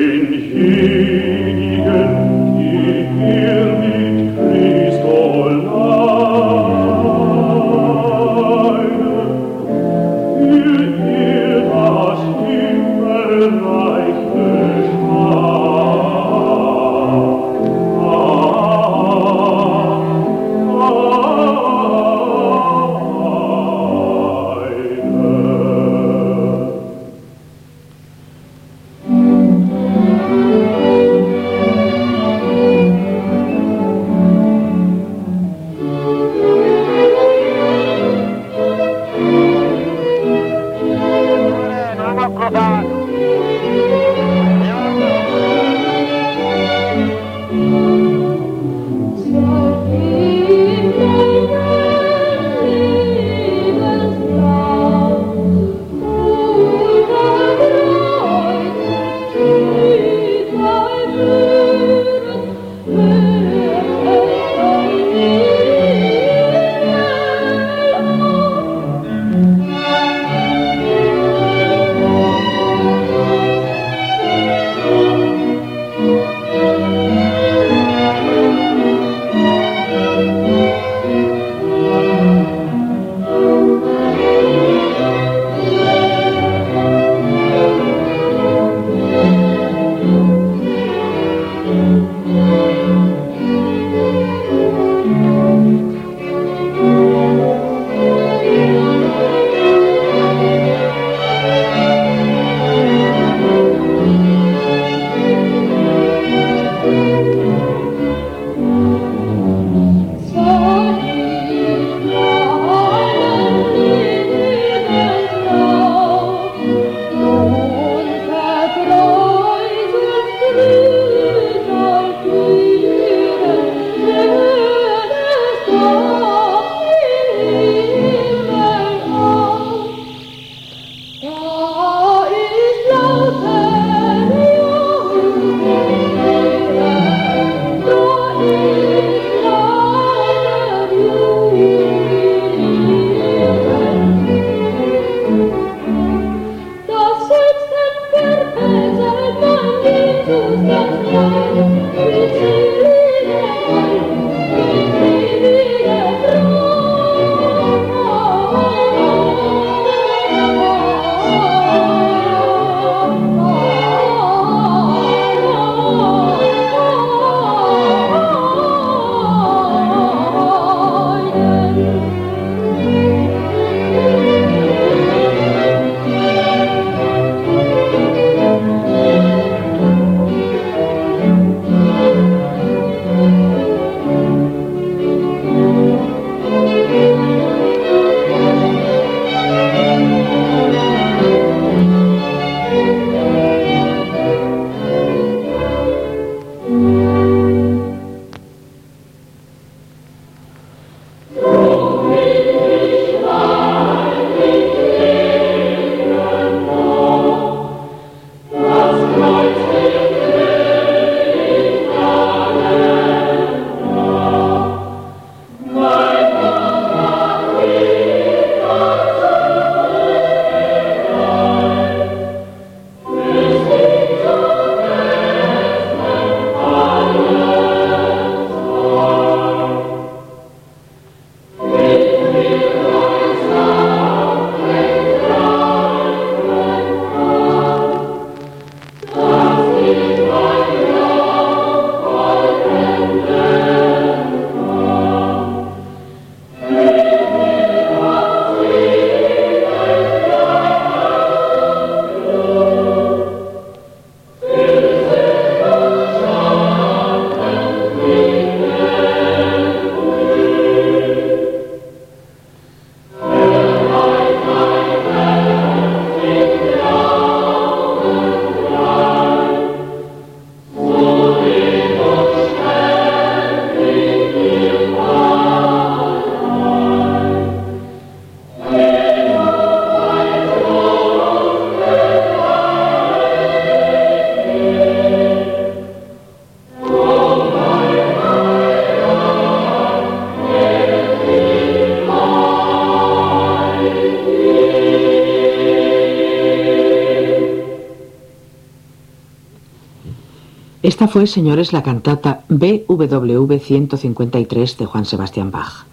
Esta 300.88 301.06
fue, 301.06 301.26
señores, 301.26 301.74
la 301.74 301.82
cantata 301.82 302.44
BWV 302.48 303.60
153 303.60 304.78
de 304.78 304.86
Juan 304.86 305.04
Sebastián 305.04 305.50
Bach. 305.50 305.84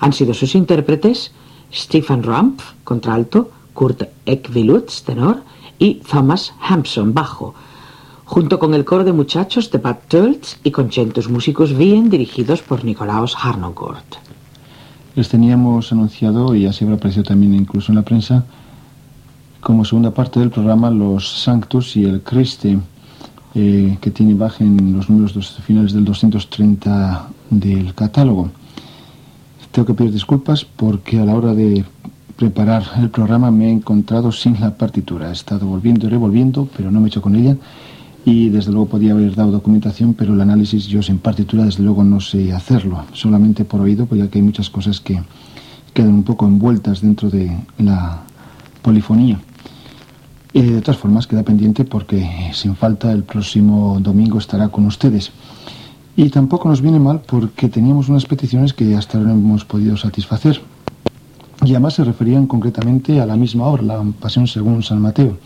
Han 0.00 0.12
sido 0.12 0.34
sus 0.34 0.56
intérpretes 0.56 1.30
Stefan 1.72 2.24
Rumpf, 2.24 2.72
contralto, 2.82 3.52
Kurt 3.72 4.02
Ekvilutz, 4.26 5.04
tenor, 5.04 5.44
y 5.78 6.00
Thomas 6.10 6.54
Hampson, 6.60 7.14
bajo, 7.14 7.54
junto 8.24 8.58
con 8.58 8.74
el 8.74 8.84
coro 8.84 9.04
de 9.04 9.12
muchachos 9.12 9.70
de 9.70 9.78
Bad 9.78 9.98
Tölz 10.08 10.58
y 10.64 10.72
concentos 10.72 11.28
músicos 11.28 11.76
bien 11.76 12.10
dirigidos 12.10 12.62
por 12.62 12.84
Nicolaus 12.84 13.36
Harnoncourt. 13.40 14.16
Les 15.14 15.28
teníamos 15.28 15.92
anunciado, 15.92 16.56
y 16.56 16.66
así 16.66 16.82
habrá 16.82 16.96
aparecido 16.96 17.22
también 17.22 17.54
incluso 17.54 17.92
en 17.92 17.96
la 17.96 18.02
prensa, 18.02 18.44
como 19.60 19.84
segunda 19.84 20.10
parte 20.10 20.40
del 20.40 20.50
programa 20.50 20.90
los 20.90 21.44
Sanctus 21.44 21.96
y 21.96 22.06
el 22.06 22.22
Christe, 22.22 22.80
eh, 23.54 23.98
que 24.00 24.10
tiene 24.10 24.34
Bach 24.34 24.60
en 24.60 24.94
los 24.94 25.10
números 25.10 25.60
finales 25.64 25.92
del 25.92 26.04
230 26.04 27.28
del 27.50 27.94
catálogo. 27.94 28.50
Tengo 29.70 29.86
que 29.86 29.94
pedir 29.94 30.12
disculpas 30.12 30.64
porque 30.64 31.18
a 31.18 31.24
la 31.24 31.34
hora 31.34 31.54
de 31.54 31.84
preparar 32.36 32.84
el 32.98 33.10
programa 33.10 33.50
me 33.50 33.68
he 33.68 33.70
encontrado 33.70 34.32
sin 34.32 34.60
la 34.60 34.76
partitura. 34.76 35.28
He 35.28 35.32
estado 35.32 35.66
volviendo 35.66 36.06
y 36.06 36.10
revolviendo, 36.10 36.68
pero 36.76 36.90
no 36.90 37.00
me 37.00 37.06
he 37.06 37.08
hecho 37.08 37.22
con 37.22 37.36
ella. 37.36 37.56
Y 38.24 38.48
desde 38.50 38.70
luego 38.70 38.86
podía 38.86 39.12
haber 39.12 39.34
dado 39.34 39.50
documentación, 39.50 40.14
pero 40.14 40.34
el 40.34 40.40
análisis 40.40 40.86
yo 40.86 41.02
sin 41.02 41.18
partitura 41.18 41.64
desde 41.64 41.82
luego 41.82 42.04
no 42.04 42.20
sé 42.20 42.52
hacerlo, 42.52 43.04
solamente 43.12 43.64
por 43.64 43.80
oído, 43.80 44.06
porque 44.06 44.28
que 44.28 44.38
hay 44.38 44.42
muchas 44.42 44.70
cosas 44.70 45.00
que 45.00 45.20
quedan 45.92 46.14
un 46.14 46.22
poco 46.22 46.46
envueltas 46.46 47.00
dentro 47.00 47.30
de 47.30 47.56
la 47.78 48.22
polifonía. 48.80 49.40
De 50.52 50.82
todas 50.82 50.98
formas 51.00 51.26
queda 51.26 51.42
pendiente 51.42 51.84
porque 51.84 52.50
sin 52.52 52.76
falta 52.76 53.10
el 53.10 53.22
próximo 53.24 53.98
domingo 54.00 54.38
estará 54.38 54.68
con 54.68 54.84
ustedes. 54.84 55.32
Y 56.14 56.28
tampoco 56.28 56.68
nos 56.68 56.82
viene 56.82 56.98
mal 56.98 57.22
porque 57.26 57.70
teníamos 57.70 58.10
unas 58.10 58.26
peticiones 58.26 58.74
que 58.74 58.94
hasta 58.94 59.16
ahora 59.16 59.30
no 59.30 59.38
hemos 59.38 59.64
podido 59.64 59.96
satisfacer. 59.96 60.60
Y 61.64 61.70
además 61.70 61.94
se 61.94 62.04
referían 62.04 62.46
concretamente 62.46 63.20
a 63.20 63.26
la 63.26 63.36
misma 63.36 63.66
obra, 63.66 63.82
la 63.82 64.04
Pasión 64.20 64.46
según 64.46 64.82
San 64.82 65.00
Mateo. 65.00 65.38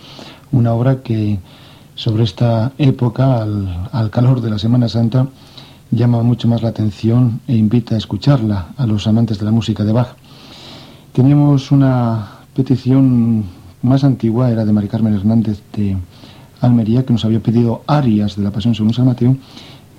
Una 0.51 0.73
obra 0.73 1.03
que 1.03 1.38
sobre 1.95 2.25
esta 2.25 2.73
época, 2.79 3.42
al, 3.42 3.88
al 3.92 4.11
calor 4.11 4.40
de 4.40 4.51
la 4.51 4.59
Semana 4.59 4.88
Santa, 4.88 5.29
llama 5.92 6.23
mucho 6.23 6.49
más 6.49 6.62
la 6.62 6.71
atención 6.71 7.40
e 7.47 7.55
invita 7.55 7.95
a 7.95 7.99
escucharla 7.99 8.69
a 8.77 8.87
los 8.87 9.07
amantes 9.07 9.38
de 9.38 9.45
la 9.45 9.53
música 9.53 9.85
de 9.85 9.92
Bach. 9.92 10.16
Teníamos 11.12 11.71
una 11.71 12.29
petición 12.55 13.45
más 13.87 14.05
antigua, 14.05 14.51
era 14.51 14.64
de 14.64 14.72
Mari 14.72 14.88
Carmen 14.88 15.14
Hernández 15.14 15.62
de 15.75 15.96
Almería, 16.61 17.05
que 17.07 17.12
nos 17.12 17.25
había 17.25 17.40
pedido 17.40 17.83
arias 17.87 18.37
de 18.37 18.42
la 18.42 18.51
Pasión 18.51 18.75
según 18.75 18.92
San 18.92 19.07
Mateo, 19.07 19.37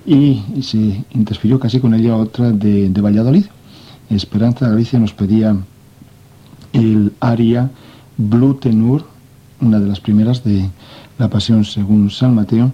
y 0.06 0.42
se 0.62 1.04
interfirió 1.10 1.58
casi 1.58 1.80
con 1.80 1.94
ella 1.94 2.16
otra 2.16 2.52
de, 2.52 2.88
de 2.88 3.00
Valladolid. 3.00 3.46
Esperanza 4.10 4.68
Galicia 4.68 4.98
nos 4.98 5.12
pedía 5.12 5.56
el 6.72 7.12
aria 7.20 7.70
Blue 8.16 8.54
Tenur, 8.54 9.04
una 9.60 9.80
de 9.80 9.88
las 9.88 10.00
primeras 10.00 10.44
de 10.44 10.68
la 11.18 11.28
Pasión 11.28 11.64
según 11.64 12.10
San 12.10 12.34
Mateo, 12.34 12.72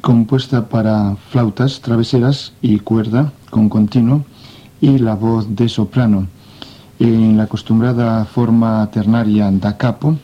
compuesta 0.00 0.68
para 0.68 1.16
flautas 1.30 1.80
traveseras 1.80 2.52
y 2.60 2.80
cuerda 2.80 3.32
con 3.50 3.68
continuo 3.68 4.24
y 4.80 4.98
la 4.98 5.14
voz 5.14 5.54
de 5.54 5.68
soprano 5.68 6.26
en 7.02 7.36
la 7.36 7.44
acostumbrada 7.44 8.24
forma 8.24 8.86
ternaria 8.90 9.50
da 9.50 9.76
capo 9.76 10.14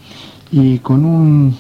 y 0.53 0.79
con 0.79 1.05
un, 1.05 1.57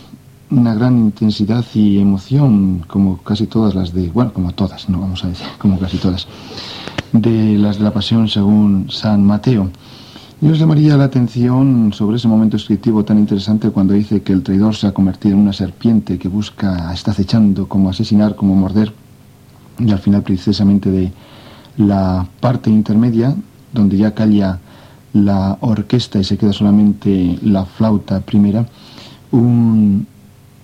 una 0.50 0.74
gran 0.74 0.96
intensidad 0.96 1.64
y 1.74 1.98
emoción 1.98 2.84
como 2.86 3.18
casi 3.18 3.46
todas 3.46 3.74
las 3.74 3.92
de, 3.92 4.08
bueno, 4.10 4.32
como 4.32 4.52
todas, 4.52 4.88
no 4.88 5.00
vamos 5.00 5.24
a 5.24 5.28
decir, 5.28 5.46
como 5.58 5.78
casi 5.78 5.98
todas, 5.98 6.28
de 7.12 7.58
las 7.58 7.78
de 7.78 7.84
la 7.84 7.92
Pasión 7.92 8.28
según 8.28 8.86
San 8.90 9.24
Mateo. 9.24 9.70
Y 10.40 10.46
os 10.46 10.58
llamaría 10.58 10.96
la 10.96 11.04
atención 11.04 11.92
sobre 11.92 12.16
ese 12.16 12.28
momento 12.28 12.56
escritivo 12.56 13.04
tan 13.04 13.18
interesante 13.18 13.70
cuando 13.70 13.94
dice 13.94 14.22
que 14.22 14.32
el 14.32 14.44
traidor 14.44 14.76
se 14.76 14.86
ha 14.86 14.92
convertido 14.92 15.34
en 15.34 15.40
una 15.40 15.52
serpiente 15.52 16.16
que 16.16 16.28
busca, 16.28 16.92
está 16.92 17.10
acechando 17.10 17.66
como 17.66 17.90
asesinar, 17.90 18.36
como 18.36 18.54
morder, 18.54 18.92
y 19.80 19.90
al 19.90 19.98
final 19.98 20.22
precisamente 20.22 20.92
de 20.92 21.10
la 21.76 22.24
parte 22.38 22.70
intermedia, 22.70 23.34
donde 23.72 23.96
ya 23.96 24.14
calla 24.14 24.60
la 25.12 25.58
orquesta 25.60 26.18
y 26.18 26.24
se 26.24 26.36
queda 26.36 26.52
solamente 26.52 27.38
la 27.42 27.64
flauta 27.64 28.20
primera, 28.20 28.66
un, 29.30 30.06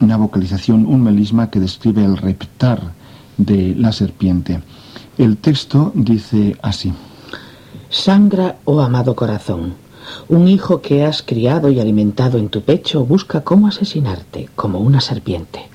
una 0.00 0.16
vocalización, 0.16 0.86
un 0.86 1.02
melisma 1.02 1.50
que 1.50 1.60
describe 1.60 2.04
el 2.04 2.16
reptar 2.16 2.80
de 3.36 3.74
la 3.74 3.92
serpiente. 3.92 4.62
El 5.18 5.36
texto 5.38 5.92
dice 5.94 6.56
así. 6.62 6.92
Sangra, 7.88 8.56
oh 8.64 8.80
amado 8.80 9.14
corazón. 9.14 9.74
Un 10.28 10.48
hijo 10.48 10.80
que 10.80 11.04
has 11.04 11.22
criado 11.22 11.70
y 11.70 11.80
alimentado 11.80 12.38
en 12.38 12.48
tu 12.48 12.62
pecho 12.62 13.04
busca 13.04 13.42
cómo 13.42 13.68
asesinarte, 13.68 14.48
como 14.54 14.80
una 14.80 15.00
serpiente. 15.00 15.68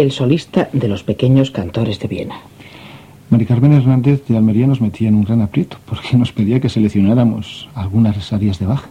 El 0.00 0.12
solista 0.12 0.68
de 0.72 0.88
los 0.88 1.02
pequeños 1.02 1.50
cantores 1.50 1.98
de 1.98 2.08
Viena. 2.08 2.36
Mari 3.30 3.46
Carmen 3.46 3.72
Hernández 3.72 4.26
de 4.26 4.36
Almería 4.36 4.66
nos 4.66 4.80
metía 4.80 5.08
en 5.08 5.16
un 5.16 5.24
gran 5.24 5.42
aprieto 5.42 5.76
porque 5.86 6.16
nos 6.16 6.32
pedía 6.32 6.60
que 6.60 6.68
seleccionáramos 6.68 7.68
algunas 7.74 8.32
áreas 8.32 8.58
de 8.58 8.66
Bach. 8.66 8.84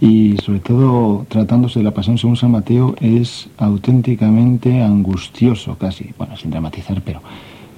Y 0.00 0.36
sobre 0.38 0.60
todo, 0.60 1.26
tratándose 1.28 1.80
de 1.80 1.84
la 1.84 1.90
Pasión 1.90 2.16
según 2.16 2.36
San 2.36 2.52
Mateo, 2.52 2.94
es 3.00 3.48
auténticamente 3.58 4.80
angustioso 4.80 5.76
casi. 5.76 6.14
Bueno, 6.16 6.36
sin 6.36 6.52
dramatizar, 6.52 7.02
pero, 7.04 7.20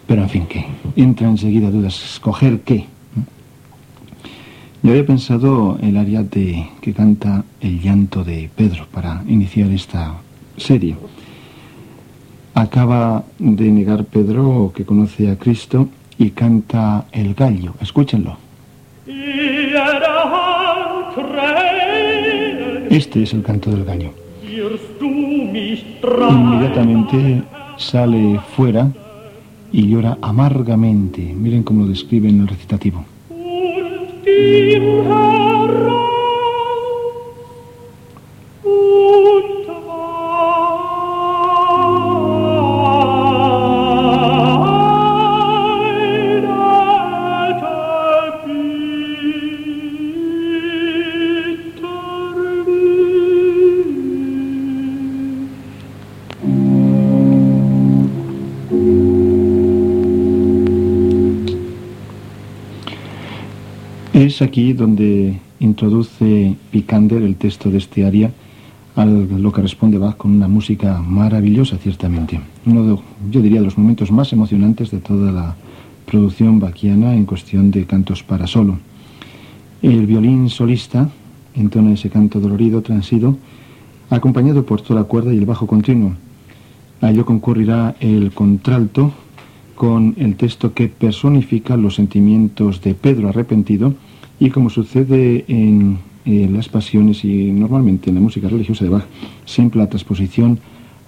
pero 0.06 0.22
en 0.22 0.28
fin, 0.28 0.46
que 0.46 0.66
entra 0.96 1.26
enseguida 1.26 1.70
dudas. 1.70 2.00
¿Escoger 2.12 2.60
qué? 2.60 2.84
Yo 4.82 4.90
había 4.90 5.06
pensado 5.06 5.78
el 5.80 5.96
área 5.96 6.22
de, 6.22 6.68
que 6.82 6.92
canta 6.92 7.44
el 7.60 7.80
llanto 7.80 8.24
de 8.24 8.50
Pedro 8.54 8.86
para 8.92 9.24
iniciar 9.26 9.70
esta 9.70 10.16
serie. 10.58 10.96
Acaba 12.60 13.24
de 13.38 13.70
negar 13.70 14.04
Pedro 14.04 14.70
que 14.74 14.84
conoce 14.84 15.30
a 15.30 15.36
Cristo 15.36 15.88
y 16.18 16.28
canta 16.32 17.06
el 17.10 17.32
gallo. 17.32 17.72
Escúchenlo. 17.80 18.36
Este 22.90 23.22
es 23.22 23.32
el 23.32 23.42
canto 23.42 23.70
del 23.70 23.86
gallo. 23.86 24.10
Inmediatamente 26.28 27.44
sale 27.78 28.38
fuera 28.54 28.90
y 29.72 29.88
llora 29.88 30.18
amargamente. 30.20 31.22
Miren 31.22 31.62
cómo 31.62 31.84
lo 31.84 31.88
describe 31.88 32.28
en 32.28 32.40
el 32.42 32.48
recitativo. 32.48 33.06
Aquí 64.50 64.72
donde 64.72 65.38
introduce 65.60 66.56
Picander 66.72 67.22
el 67.22 67.36
texto 67.36 67.70
de 67.70 67.78
este 67.78 68.04
aria 68.04 68.32
a 68.96 69.04
lo 69.04 69.52
que 69.52 69.62
responde 69.62 69.96
Bach 69.96 70.16
con 70.16 70.32
una 70.32 70.48
música 70.48 71.00
maravillosa, 71.00 71.78
ciertamente. 71.78 72.40
Uno, 72.66 72.84
de, 72.84 72.98
yo 73.30 73.42
diría, 73.42 73.60
de 73.60 73.66
los 73.66 73.78
momentos 73.78 74.10
más 74.10 74.32
emocionantes 74.32 74.90
de 74.90 74.98
toda 74.98 75.30
la 75.30 75.54
producción 76.04 76.58
bachiana 76.58 77.14
en 77.14 77.26
cuestión 77.26 77.70
de 77.70 77.86
cantos 77.86 78.24
para 78.24 78.48
solo. 78.48 78.78
El 79.82 80.04
violín 80.06 80.48
solista 80.48 81.08
entona 81.54 81.92
ese 81.92 82.10
canto 82.10 82.40
dolorido, 82.40 82.82
transido, 82.82 83.36
acompañado 84.10 84.66
por 84.66 84.82
toda 84.82 85.02
la 85.02 85.06
cuerda 85.06 85.32
y 85.32 85.38
el 85.38 85.46
bajo 85.46 85.68
continuo. 85.68 86.14
A 87.00 87.10
ello 87.10 87.24
concurrirá 87.24 87.94
el 88.00 88.32
contralto 88.32 89.12
con 89.76 90.16
el 90.18 90.34
texto 90.34 90.74
que 90.74 90.88
personifica 90.88 91.76
los 91.76 91.94
sentimientos 91.94 92.82
de 92.82 92.94
Pedro 92.94 93.28
arrepentido 93.28 93.94
y 94.40 94.48
como 94.50 94.70
sucede 94.70 95.44
en, 95.46 95.98
en, 96.24 96.56
las 96.56 96.68
pasiones 96.68 97.24
y 97.24 97.52
normalmente 97.52 98.08
en 98.08 98.16
la 98.16 98.22
música 98.22 98.48
religiosa 98.48 98.84
de 98.84 98.90
Bach, 98.90 99.04
siempre 99.44 99.78
la 99.78 99.88
transposición 99.88 100.58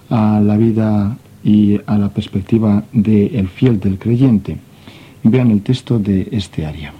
a 0.09 0.39
la 0.39 0.55
vida 0.55 1.17
y 1.43 1.79
a 1.87 1.97
la 1.97 2.09
perspectiva 2.09 2.83
del 2.93 3.47
fiel, 3.49 3.79
del 3.79 3.97
creyente. 3.97 4.57
Vean 5.23 5.51
el 5.51 5.61
texto 5.61 5.97
de 5.99 6.27
este 6.31 6.65
aria. 6.65 6.93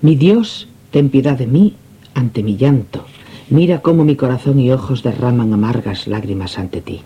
Mi 0.00 0.14
Dios, 0.14 0.68
ten 0.90 1.10
piedad 1.10 1.36
de 1.36 1.46
mí 1.46 1.74
ante 2.14 2.42
mi 2.42 2.56
llanto. 2.56 3.04
Mira 3.50 3.80
cómo 3.80 4.04
mi 4.04 4.14
corazón 4.14 4.60
y 4.60 4.70
ojos 4.70 5.02
derraman 5.02 5.52
amargas 5.52 6.06
lágrimas 6.06 6.56
ante 6.56 6.80
ti. 6.80 7.00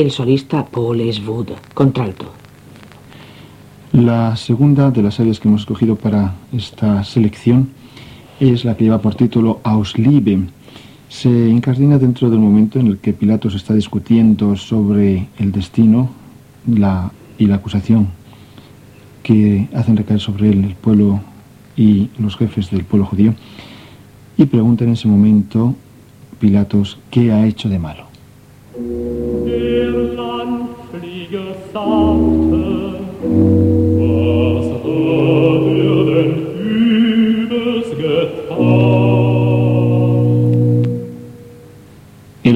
El 0.00 0.12
solista 0.12 0.64
Paul 0.64 1.00
Eswood, 1.00 1.48
contralto. 1.74 2.26
La 3.90 4.36
segunda 4.36 4.92
de 4.92 5.02
las 5.02 5.18
áreas 5.18 5.40
que 5.40 5.48
hemos 5.48 5.62
escogido 5.62 5.96
para 5.96 6.34
esta 6.52 7.02
selección 7.02 7.70
es 8.38 8.64
la 8.64 8.76
que 8.76 8.84
lleva 8.84 9.02
por 9.02 9.16
título 9.16 9.60
Ausliebe. 9.64 10.38
Se 11.08 11.28
incardina 11.28 11.98
dentro 11.98 12.30
del 12.30 12.38
momento 12.38 12.78
en 12.78 12.86
el 12.86 12.98
que 12.98 13.12
Pilatos 13.12 13.56
está 13.56 13.74
discutiendo 13.74 14.54
sobre 14.54 15.26
el 15.36 15.50
destino 15.50 16.10
y 16.66 17.46
la 17.46 17.54
acusación 17.54 18.06
que 19.24 19.68
hacen 19.74 19.96
recaer 19.96 20.20
sobre 20.20 20.50
él 20.50 20.64
el 20.64 20.74
pueblo 20.76 21.20
y 21.76 22.10
los 22.18 22.36
jefes 22.36 22.70
del 22.70 22.84
pueblo 22.84 23.06
judío 23.06 23.34
y 24.36 24.44
pregunta 24.44 24.84
en 24.84 24.90
ese 24.90 25.08
momento 25.08 25.74
Pilatos 26.38 26.98
qué 27.10 27.32
ha 27.32 27.44
hecho 27.46 27.68
de 27.68 27.80
malo. 27.80 28.07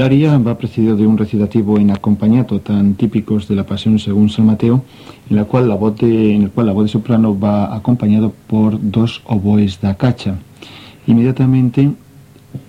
El 0.02 0.06
aria 0.06 0.36
va 0.36 0.58
precedido 0.58 0.96
de 0.96 1.06
un 1.06 1.16
recitativo 1.16 1.78
en 1.78 1.92
acompañato 1.92 2.58
tan 2.58 2.94
típicos 2.94 3.46
de 3.46 3.54
la 3.54 3.64
Pasión 3.64 4.00
según 4.00 4.30
San 4.30 4.46
Mateo, 4.46 4.82
en, 5.30 5.36
la 5.36 5.44
cual 5.44 5.68
la 5.68 5.76
voz 5.76 5.96
de, 5.96 6.34
en 6.34 6.42
el 6.42 6.50
cual 6.50 6.66
la 6.66 6.72
voz 6.72 6.86
de 6.86 6.88
soprano 6.88 7.38
va 7.38 7.72
acompañado 7.72 8.32
por 8.48 8.80
dos 8.82 9.22
oboes 9.26 9.80
da 9.80 9.94
cacha. 9.94 10.34
Inmediatamente 11.06 11.92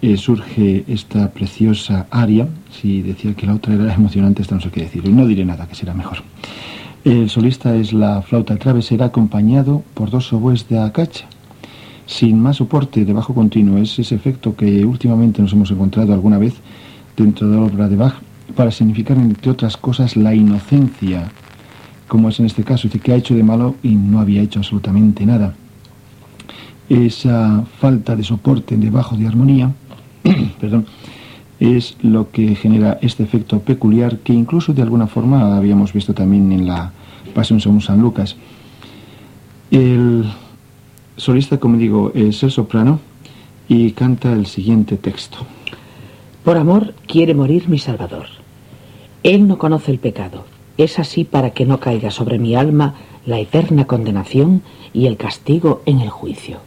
eh, 0.04 0.16
surge 0.16 0.84
esta 0.88 1.32
preciosa 1.32 2.06
aria. 2.12 2.48
Si 2.70 3.02
decía 3.02 3.34
que 3.34 3.48
la 3.48 3.56
otra 3.56 3.74
era 3.74 3.92
emocionante, 3.92 4.44
esta 4.44 4.54
no 4.54 4.62
sé 4.62 4.70
qué 4.70 4.82
decir. 4.82 5.10
No 5.10 5.26
diré 5.26 5.44
nada, 5.44 5.68
que 5.68 5.74
será 5.74 5.96
mejor. 5.96 6.20
El 7.04 7.32
solista 7.32 7.76
es 7.76 7.94
la 7.94 8.22
flauta 8.22 8.58
travesera 8.58 9.06
acompañado 9.06 9.82
por 9.96 10.12
dos 10.12 10.32
oboes 10.34 10.70
de 10.70 10.78
acacha. 10.78 11.26
Sin 12.06 12.40
más 12.40 12.58
soporte 12.58 13.06
de 13.06 13.14
bajo 13.14 13.34
continuo, 13.34 13.80
es 13.80 13.98
ese 13.98 14.14
efecto 14.14 14.56
que 14.56 14.86
últimamente 14.86 15.42
nos 15.42 15.54
hemos 15.54 15.72
encontrado 15.72 16.14
alguna 16.14 16.38
vez 16.38 16.54
dentro 17.18 17.48
de 17.50 17.56
la 17.56 17.64
obra 17.64 17.88
de 17.88 17.96
Bach 17.96 18.16
para 18.56 18.72
significar, 18.72 19.18
entre 19.18 19.52
otras 19.52 19.78
cosas, 19.78 20.16
la 20.16 20.36
inocencia, 20.36 21.32
como 22.08 22.30
es 22.30 22.40
en 22.40 22.46
este 22.46 22.64
caso, 22.64 22.88
es 22.88 22.94
decir, 22.94 23.02
que 23.02 23.14
ha 23.14 23.16
hecho 23.16 23.36
de 23.36 23.44
malo 23.44 23.76
y 23.82 23.96
no 23.96 24.20
había 24.20 24.42
hecho 24.42 24.60
absolutamente 24.60 25.26
nada. 25.26 25.56
Esa 26.90 27.64
falta 27.80 28.16
de 28.16 28.24
soporte 28.24 28.78
de 28.78 28.90
bajo 28.90 29.16
de 29.16 29.28
armonía, 29.28 29.72
perdón, 30.60 30.86
es 31.60 31.96
lo 32.02 32.30
que 32.30 32.56
genera 32.56 33.00
este 33.02 33.24
efecto 33.24 33.60
peculiar 33.60 34.20
que 34.20 34.34
incluso 34.34 34.74
de 34.74 34.82
alguna 34.82 35.08
forma 35.08 35.56
habíamos 35.56 35.94
visto 35.94 36.14
también 36.14 36.52
en 36.52 36.68
la 36.68 36.92
Pasión 37.34 37.60
según 37.60 37.82
San 37.82 38.02
Lucas. 38.02 38.36
El 39.72 40.26
solista, 41.18 41.60
como 41.60 41.78
digo, 41.78 42.12
es 42.14 42.44
el 42.44 42.52
soprano 42.52 43.00
y 43.68 43.92
canta 43.92 44.34
el 44.34 44.46
siguiente 44.46 44.98
texto. 44.98 45.38
Por 46.44 46.58
amor 46.58 46.94
quiere 47.08 47.34
morir 47.34 47.70
mi 47.70 47.80
Salvador. 47.80 48.26
Él 49.24 49.48
no 49.48 49.58
conoce 49.58 49.92
el 49.92 50.00
pecado. 50.00 50.44
Es 50.78 51.00
así 51.00 51.24
para 51.24 51.52
que 51.52 51.66
no 51.66 51.80
caiga 51.80 52.12
sobre 52.12 52.38
mi 52.38 52.56
alma 52.56 52.96
la 53.26 53.40
eterna 53.40 53.86
condenación 53.88 54.62
y 54.92 55.08
el 55.08 55.16
castigo 55.16 55.82
en 55.86 56.02
el 56.02 56.10
juicio. 56.10 56.58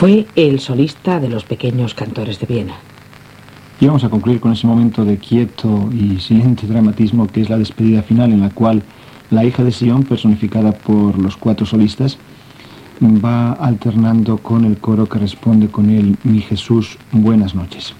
Fue 0.00 0.26
el 0.34 0.60
solista 0.60 1.20
de 1.20 1.28
los 1.28 1.44
pequeños 1.44 1.92
cantores 1.92 2.40
de 2.40 2.46
Viena. 2.46 2.72
Y 3.82 3.86
vamos 3.86 4.02
a 4.02 4.08
concluir 4.08 4.40
con 4.40 4.50
ese 4.50 4.66
momento 4.66 5.04
de 5.04 5.18
quieto 5.18 5.90
y 5.92 6.18
silente 6.20 6.66
dramatismo 6.66 7.26
que 7.26 7.42
es 7.42 7.50
la 7.50 7.58
despedida 7.58 8.02
final 8.02 8.32
en 8.32 8.40
la 8.40 8.48
cual 8.48 8.82
la 9.28 9.44
hija 9.44 9.62
de 9.62 9.70
Sion, 9.70 10.04
personificada 10.04 10.72
por 10.72 11.18
los 11.18 11.36
cuatro 11.36 11.66
solistas, 11.66 12.16
va 13.02 13.52
alternando 13.52 14.38
con 14.38 14.64
el 14.64 14.78
coro 14.78 15.06
que 15.06 15.18
responde 15.18 15.68
con 15.68 15.90
el 15.90 16.16
Mi 16.24 16.40
Jesús, 16.40 16.96
buenas 17.12 17.54
noches. 17.54 17.92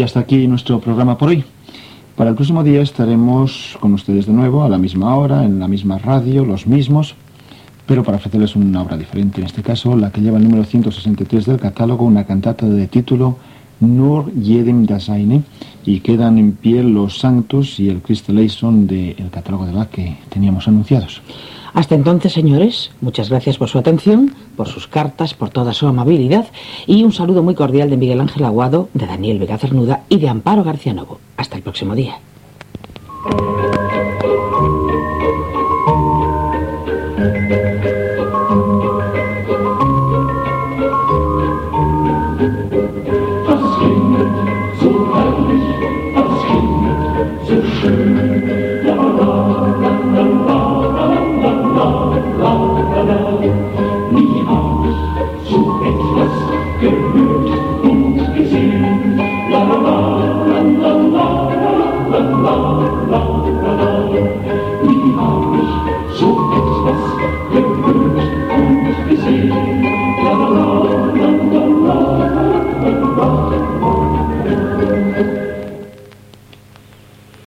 Y 0.00 0.02
hasta 0.02 0.20
aquí 0.20 0.46
nuestro 0.46 0.80
programa 0.80 1.18
por 1.18 1.28
hoy. 1.28 1.44
Para 2.16 2.30
el 2.30 2.34
próximo 2.34 2.64
día 2.64 2.80
estaremos 2.80 3.76
con 3.80 3.92
ustedes 3.92 4.24
de 4.24 4.32
nuevo 4.32 4.64
a 4.64 4.68
la 4.70 4.78
misma 4.78 5.14
hora, 5.14 5.44
en 5.44 5.58
la 5.58 5.68
misma 5.68 5.98
radio, 5.98 6.46
los 6.46 6.66
mismos, 6.66 7.14
pero 7.84 8.02
para 8.02 8.16
ofrecerles 8.16 8.56
una 8.56 8.80
obra 8.80 8.96
diferente, 8.96 9.42
en 9.42 9.46
este 9.46 9.60
caso 9.60 9.94
la 9.94 10.10
que 10.10 10.22
lleva 10.22 10.38
el 10.38 10.44
número 10.44 10.64
163 10.64 11.44
del 11.44 11.58
catálogo, 11.58 12.06
una 12.06 12.24
cantata 12.24 12.64
de 12.64 12.86
título 12.86 13.36
Nur 13.80 14.32
jedem 14.42 14.86
das 14.86 15.10
Eine, 15.10 15.42
y 15.84 16.00
quedan 16.00 16.38
en 16.38 16.52
pie 16.52 16.82
los 16.82 17.18
Sanctus 17.18 17.78
y 17.78 17.90
el 17.90 18.00
Christ 18.00 18.30
Eleison 18.30 18.86
del 18.86 19.28
catálogo 19.30 19.66
de 19.66 19.74
la 19.74 19.90
que 19.90 20.16
teníamos 20.30 20.66
anunciados. 20.66 21.20
Hasta 21.72 21.94
entonces, 21.94 22.32
señores, 22.32 22.90
muchas 23.00 23.30
gracias 23.30 23.58
por 23.58 23.68
su 23.68 23.78
atención, 23.78 24.34
por 24.56 24.68
sus 24.68 24.86
cartas, 24.86 25.34
por 25.34 25.50
toda 25.50 25.72
su 25.72 25.86
amabilidad 25.86 26.46
y 26.86 27.04
un 27.04 27.12
saludo 27.12 27.42
muy 27.42 27.54
cordial 27.54 27.90
de 27.90 27.96
Miguel 27.96 28.20
Ángel 28.20 28.44
Aguado, 28.44 28.88
de 28.94 29.06
Daniel 29.06 29.38
Vega 29.38 29.58
Cernuda 29.58 30.02
y 30.08 30.18
de 30.18 30.28
Amparo 30.28 30.64
García 30.64 30.94
Novo. 30.94 31.20
Hasta 31.36 31.56
el 31.56 31.62
próximo 31.62 31.94
día. 31.94 32.18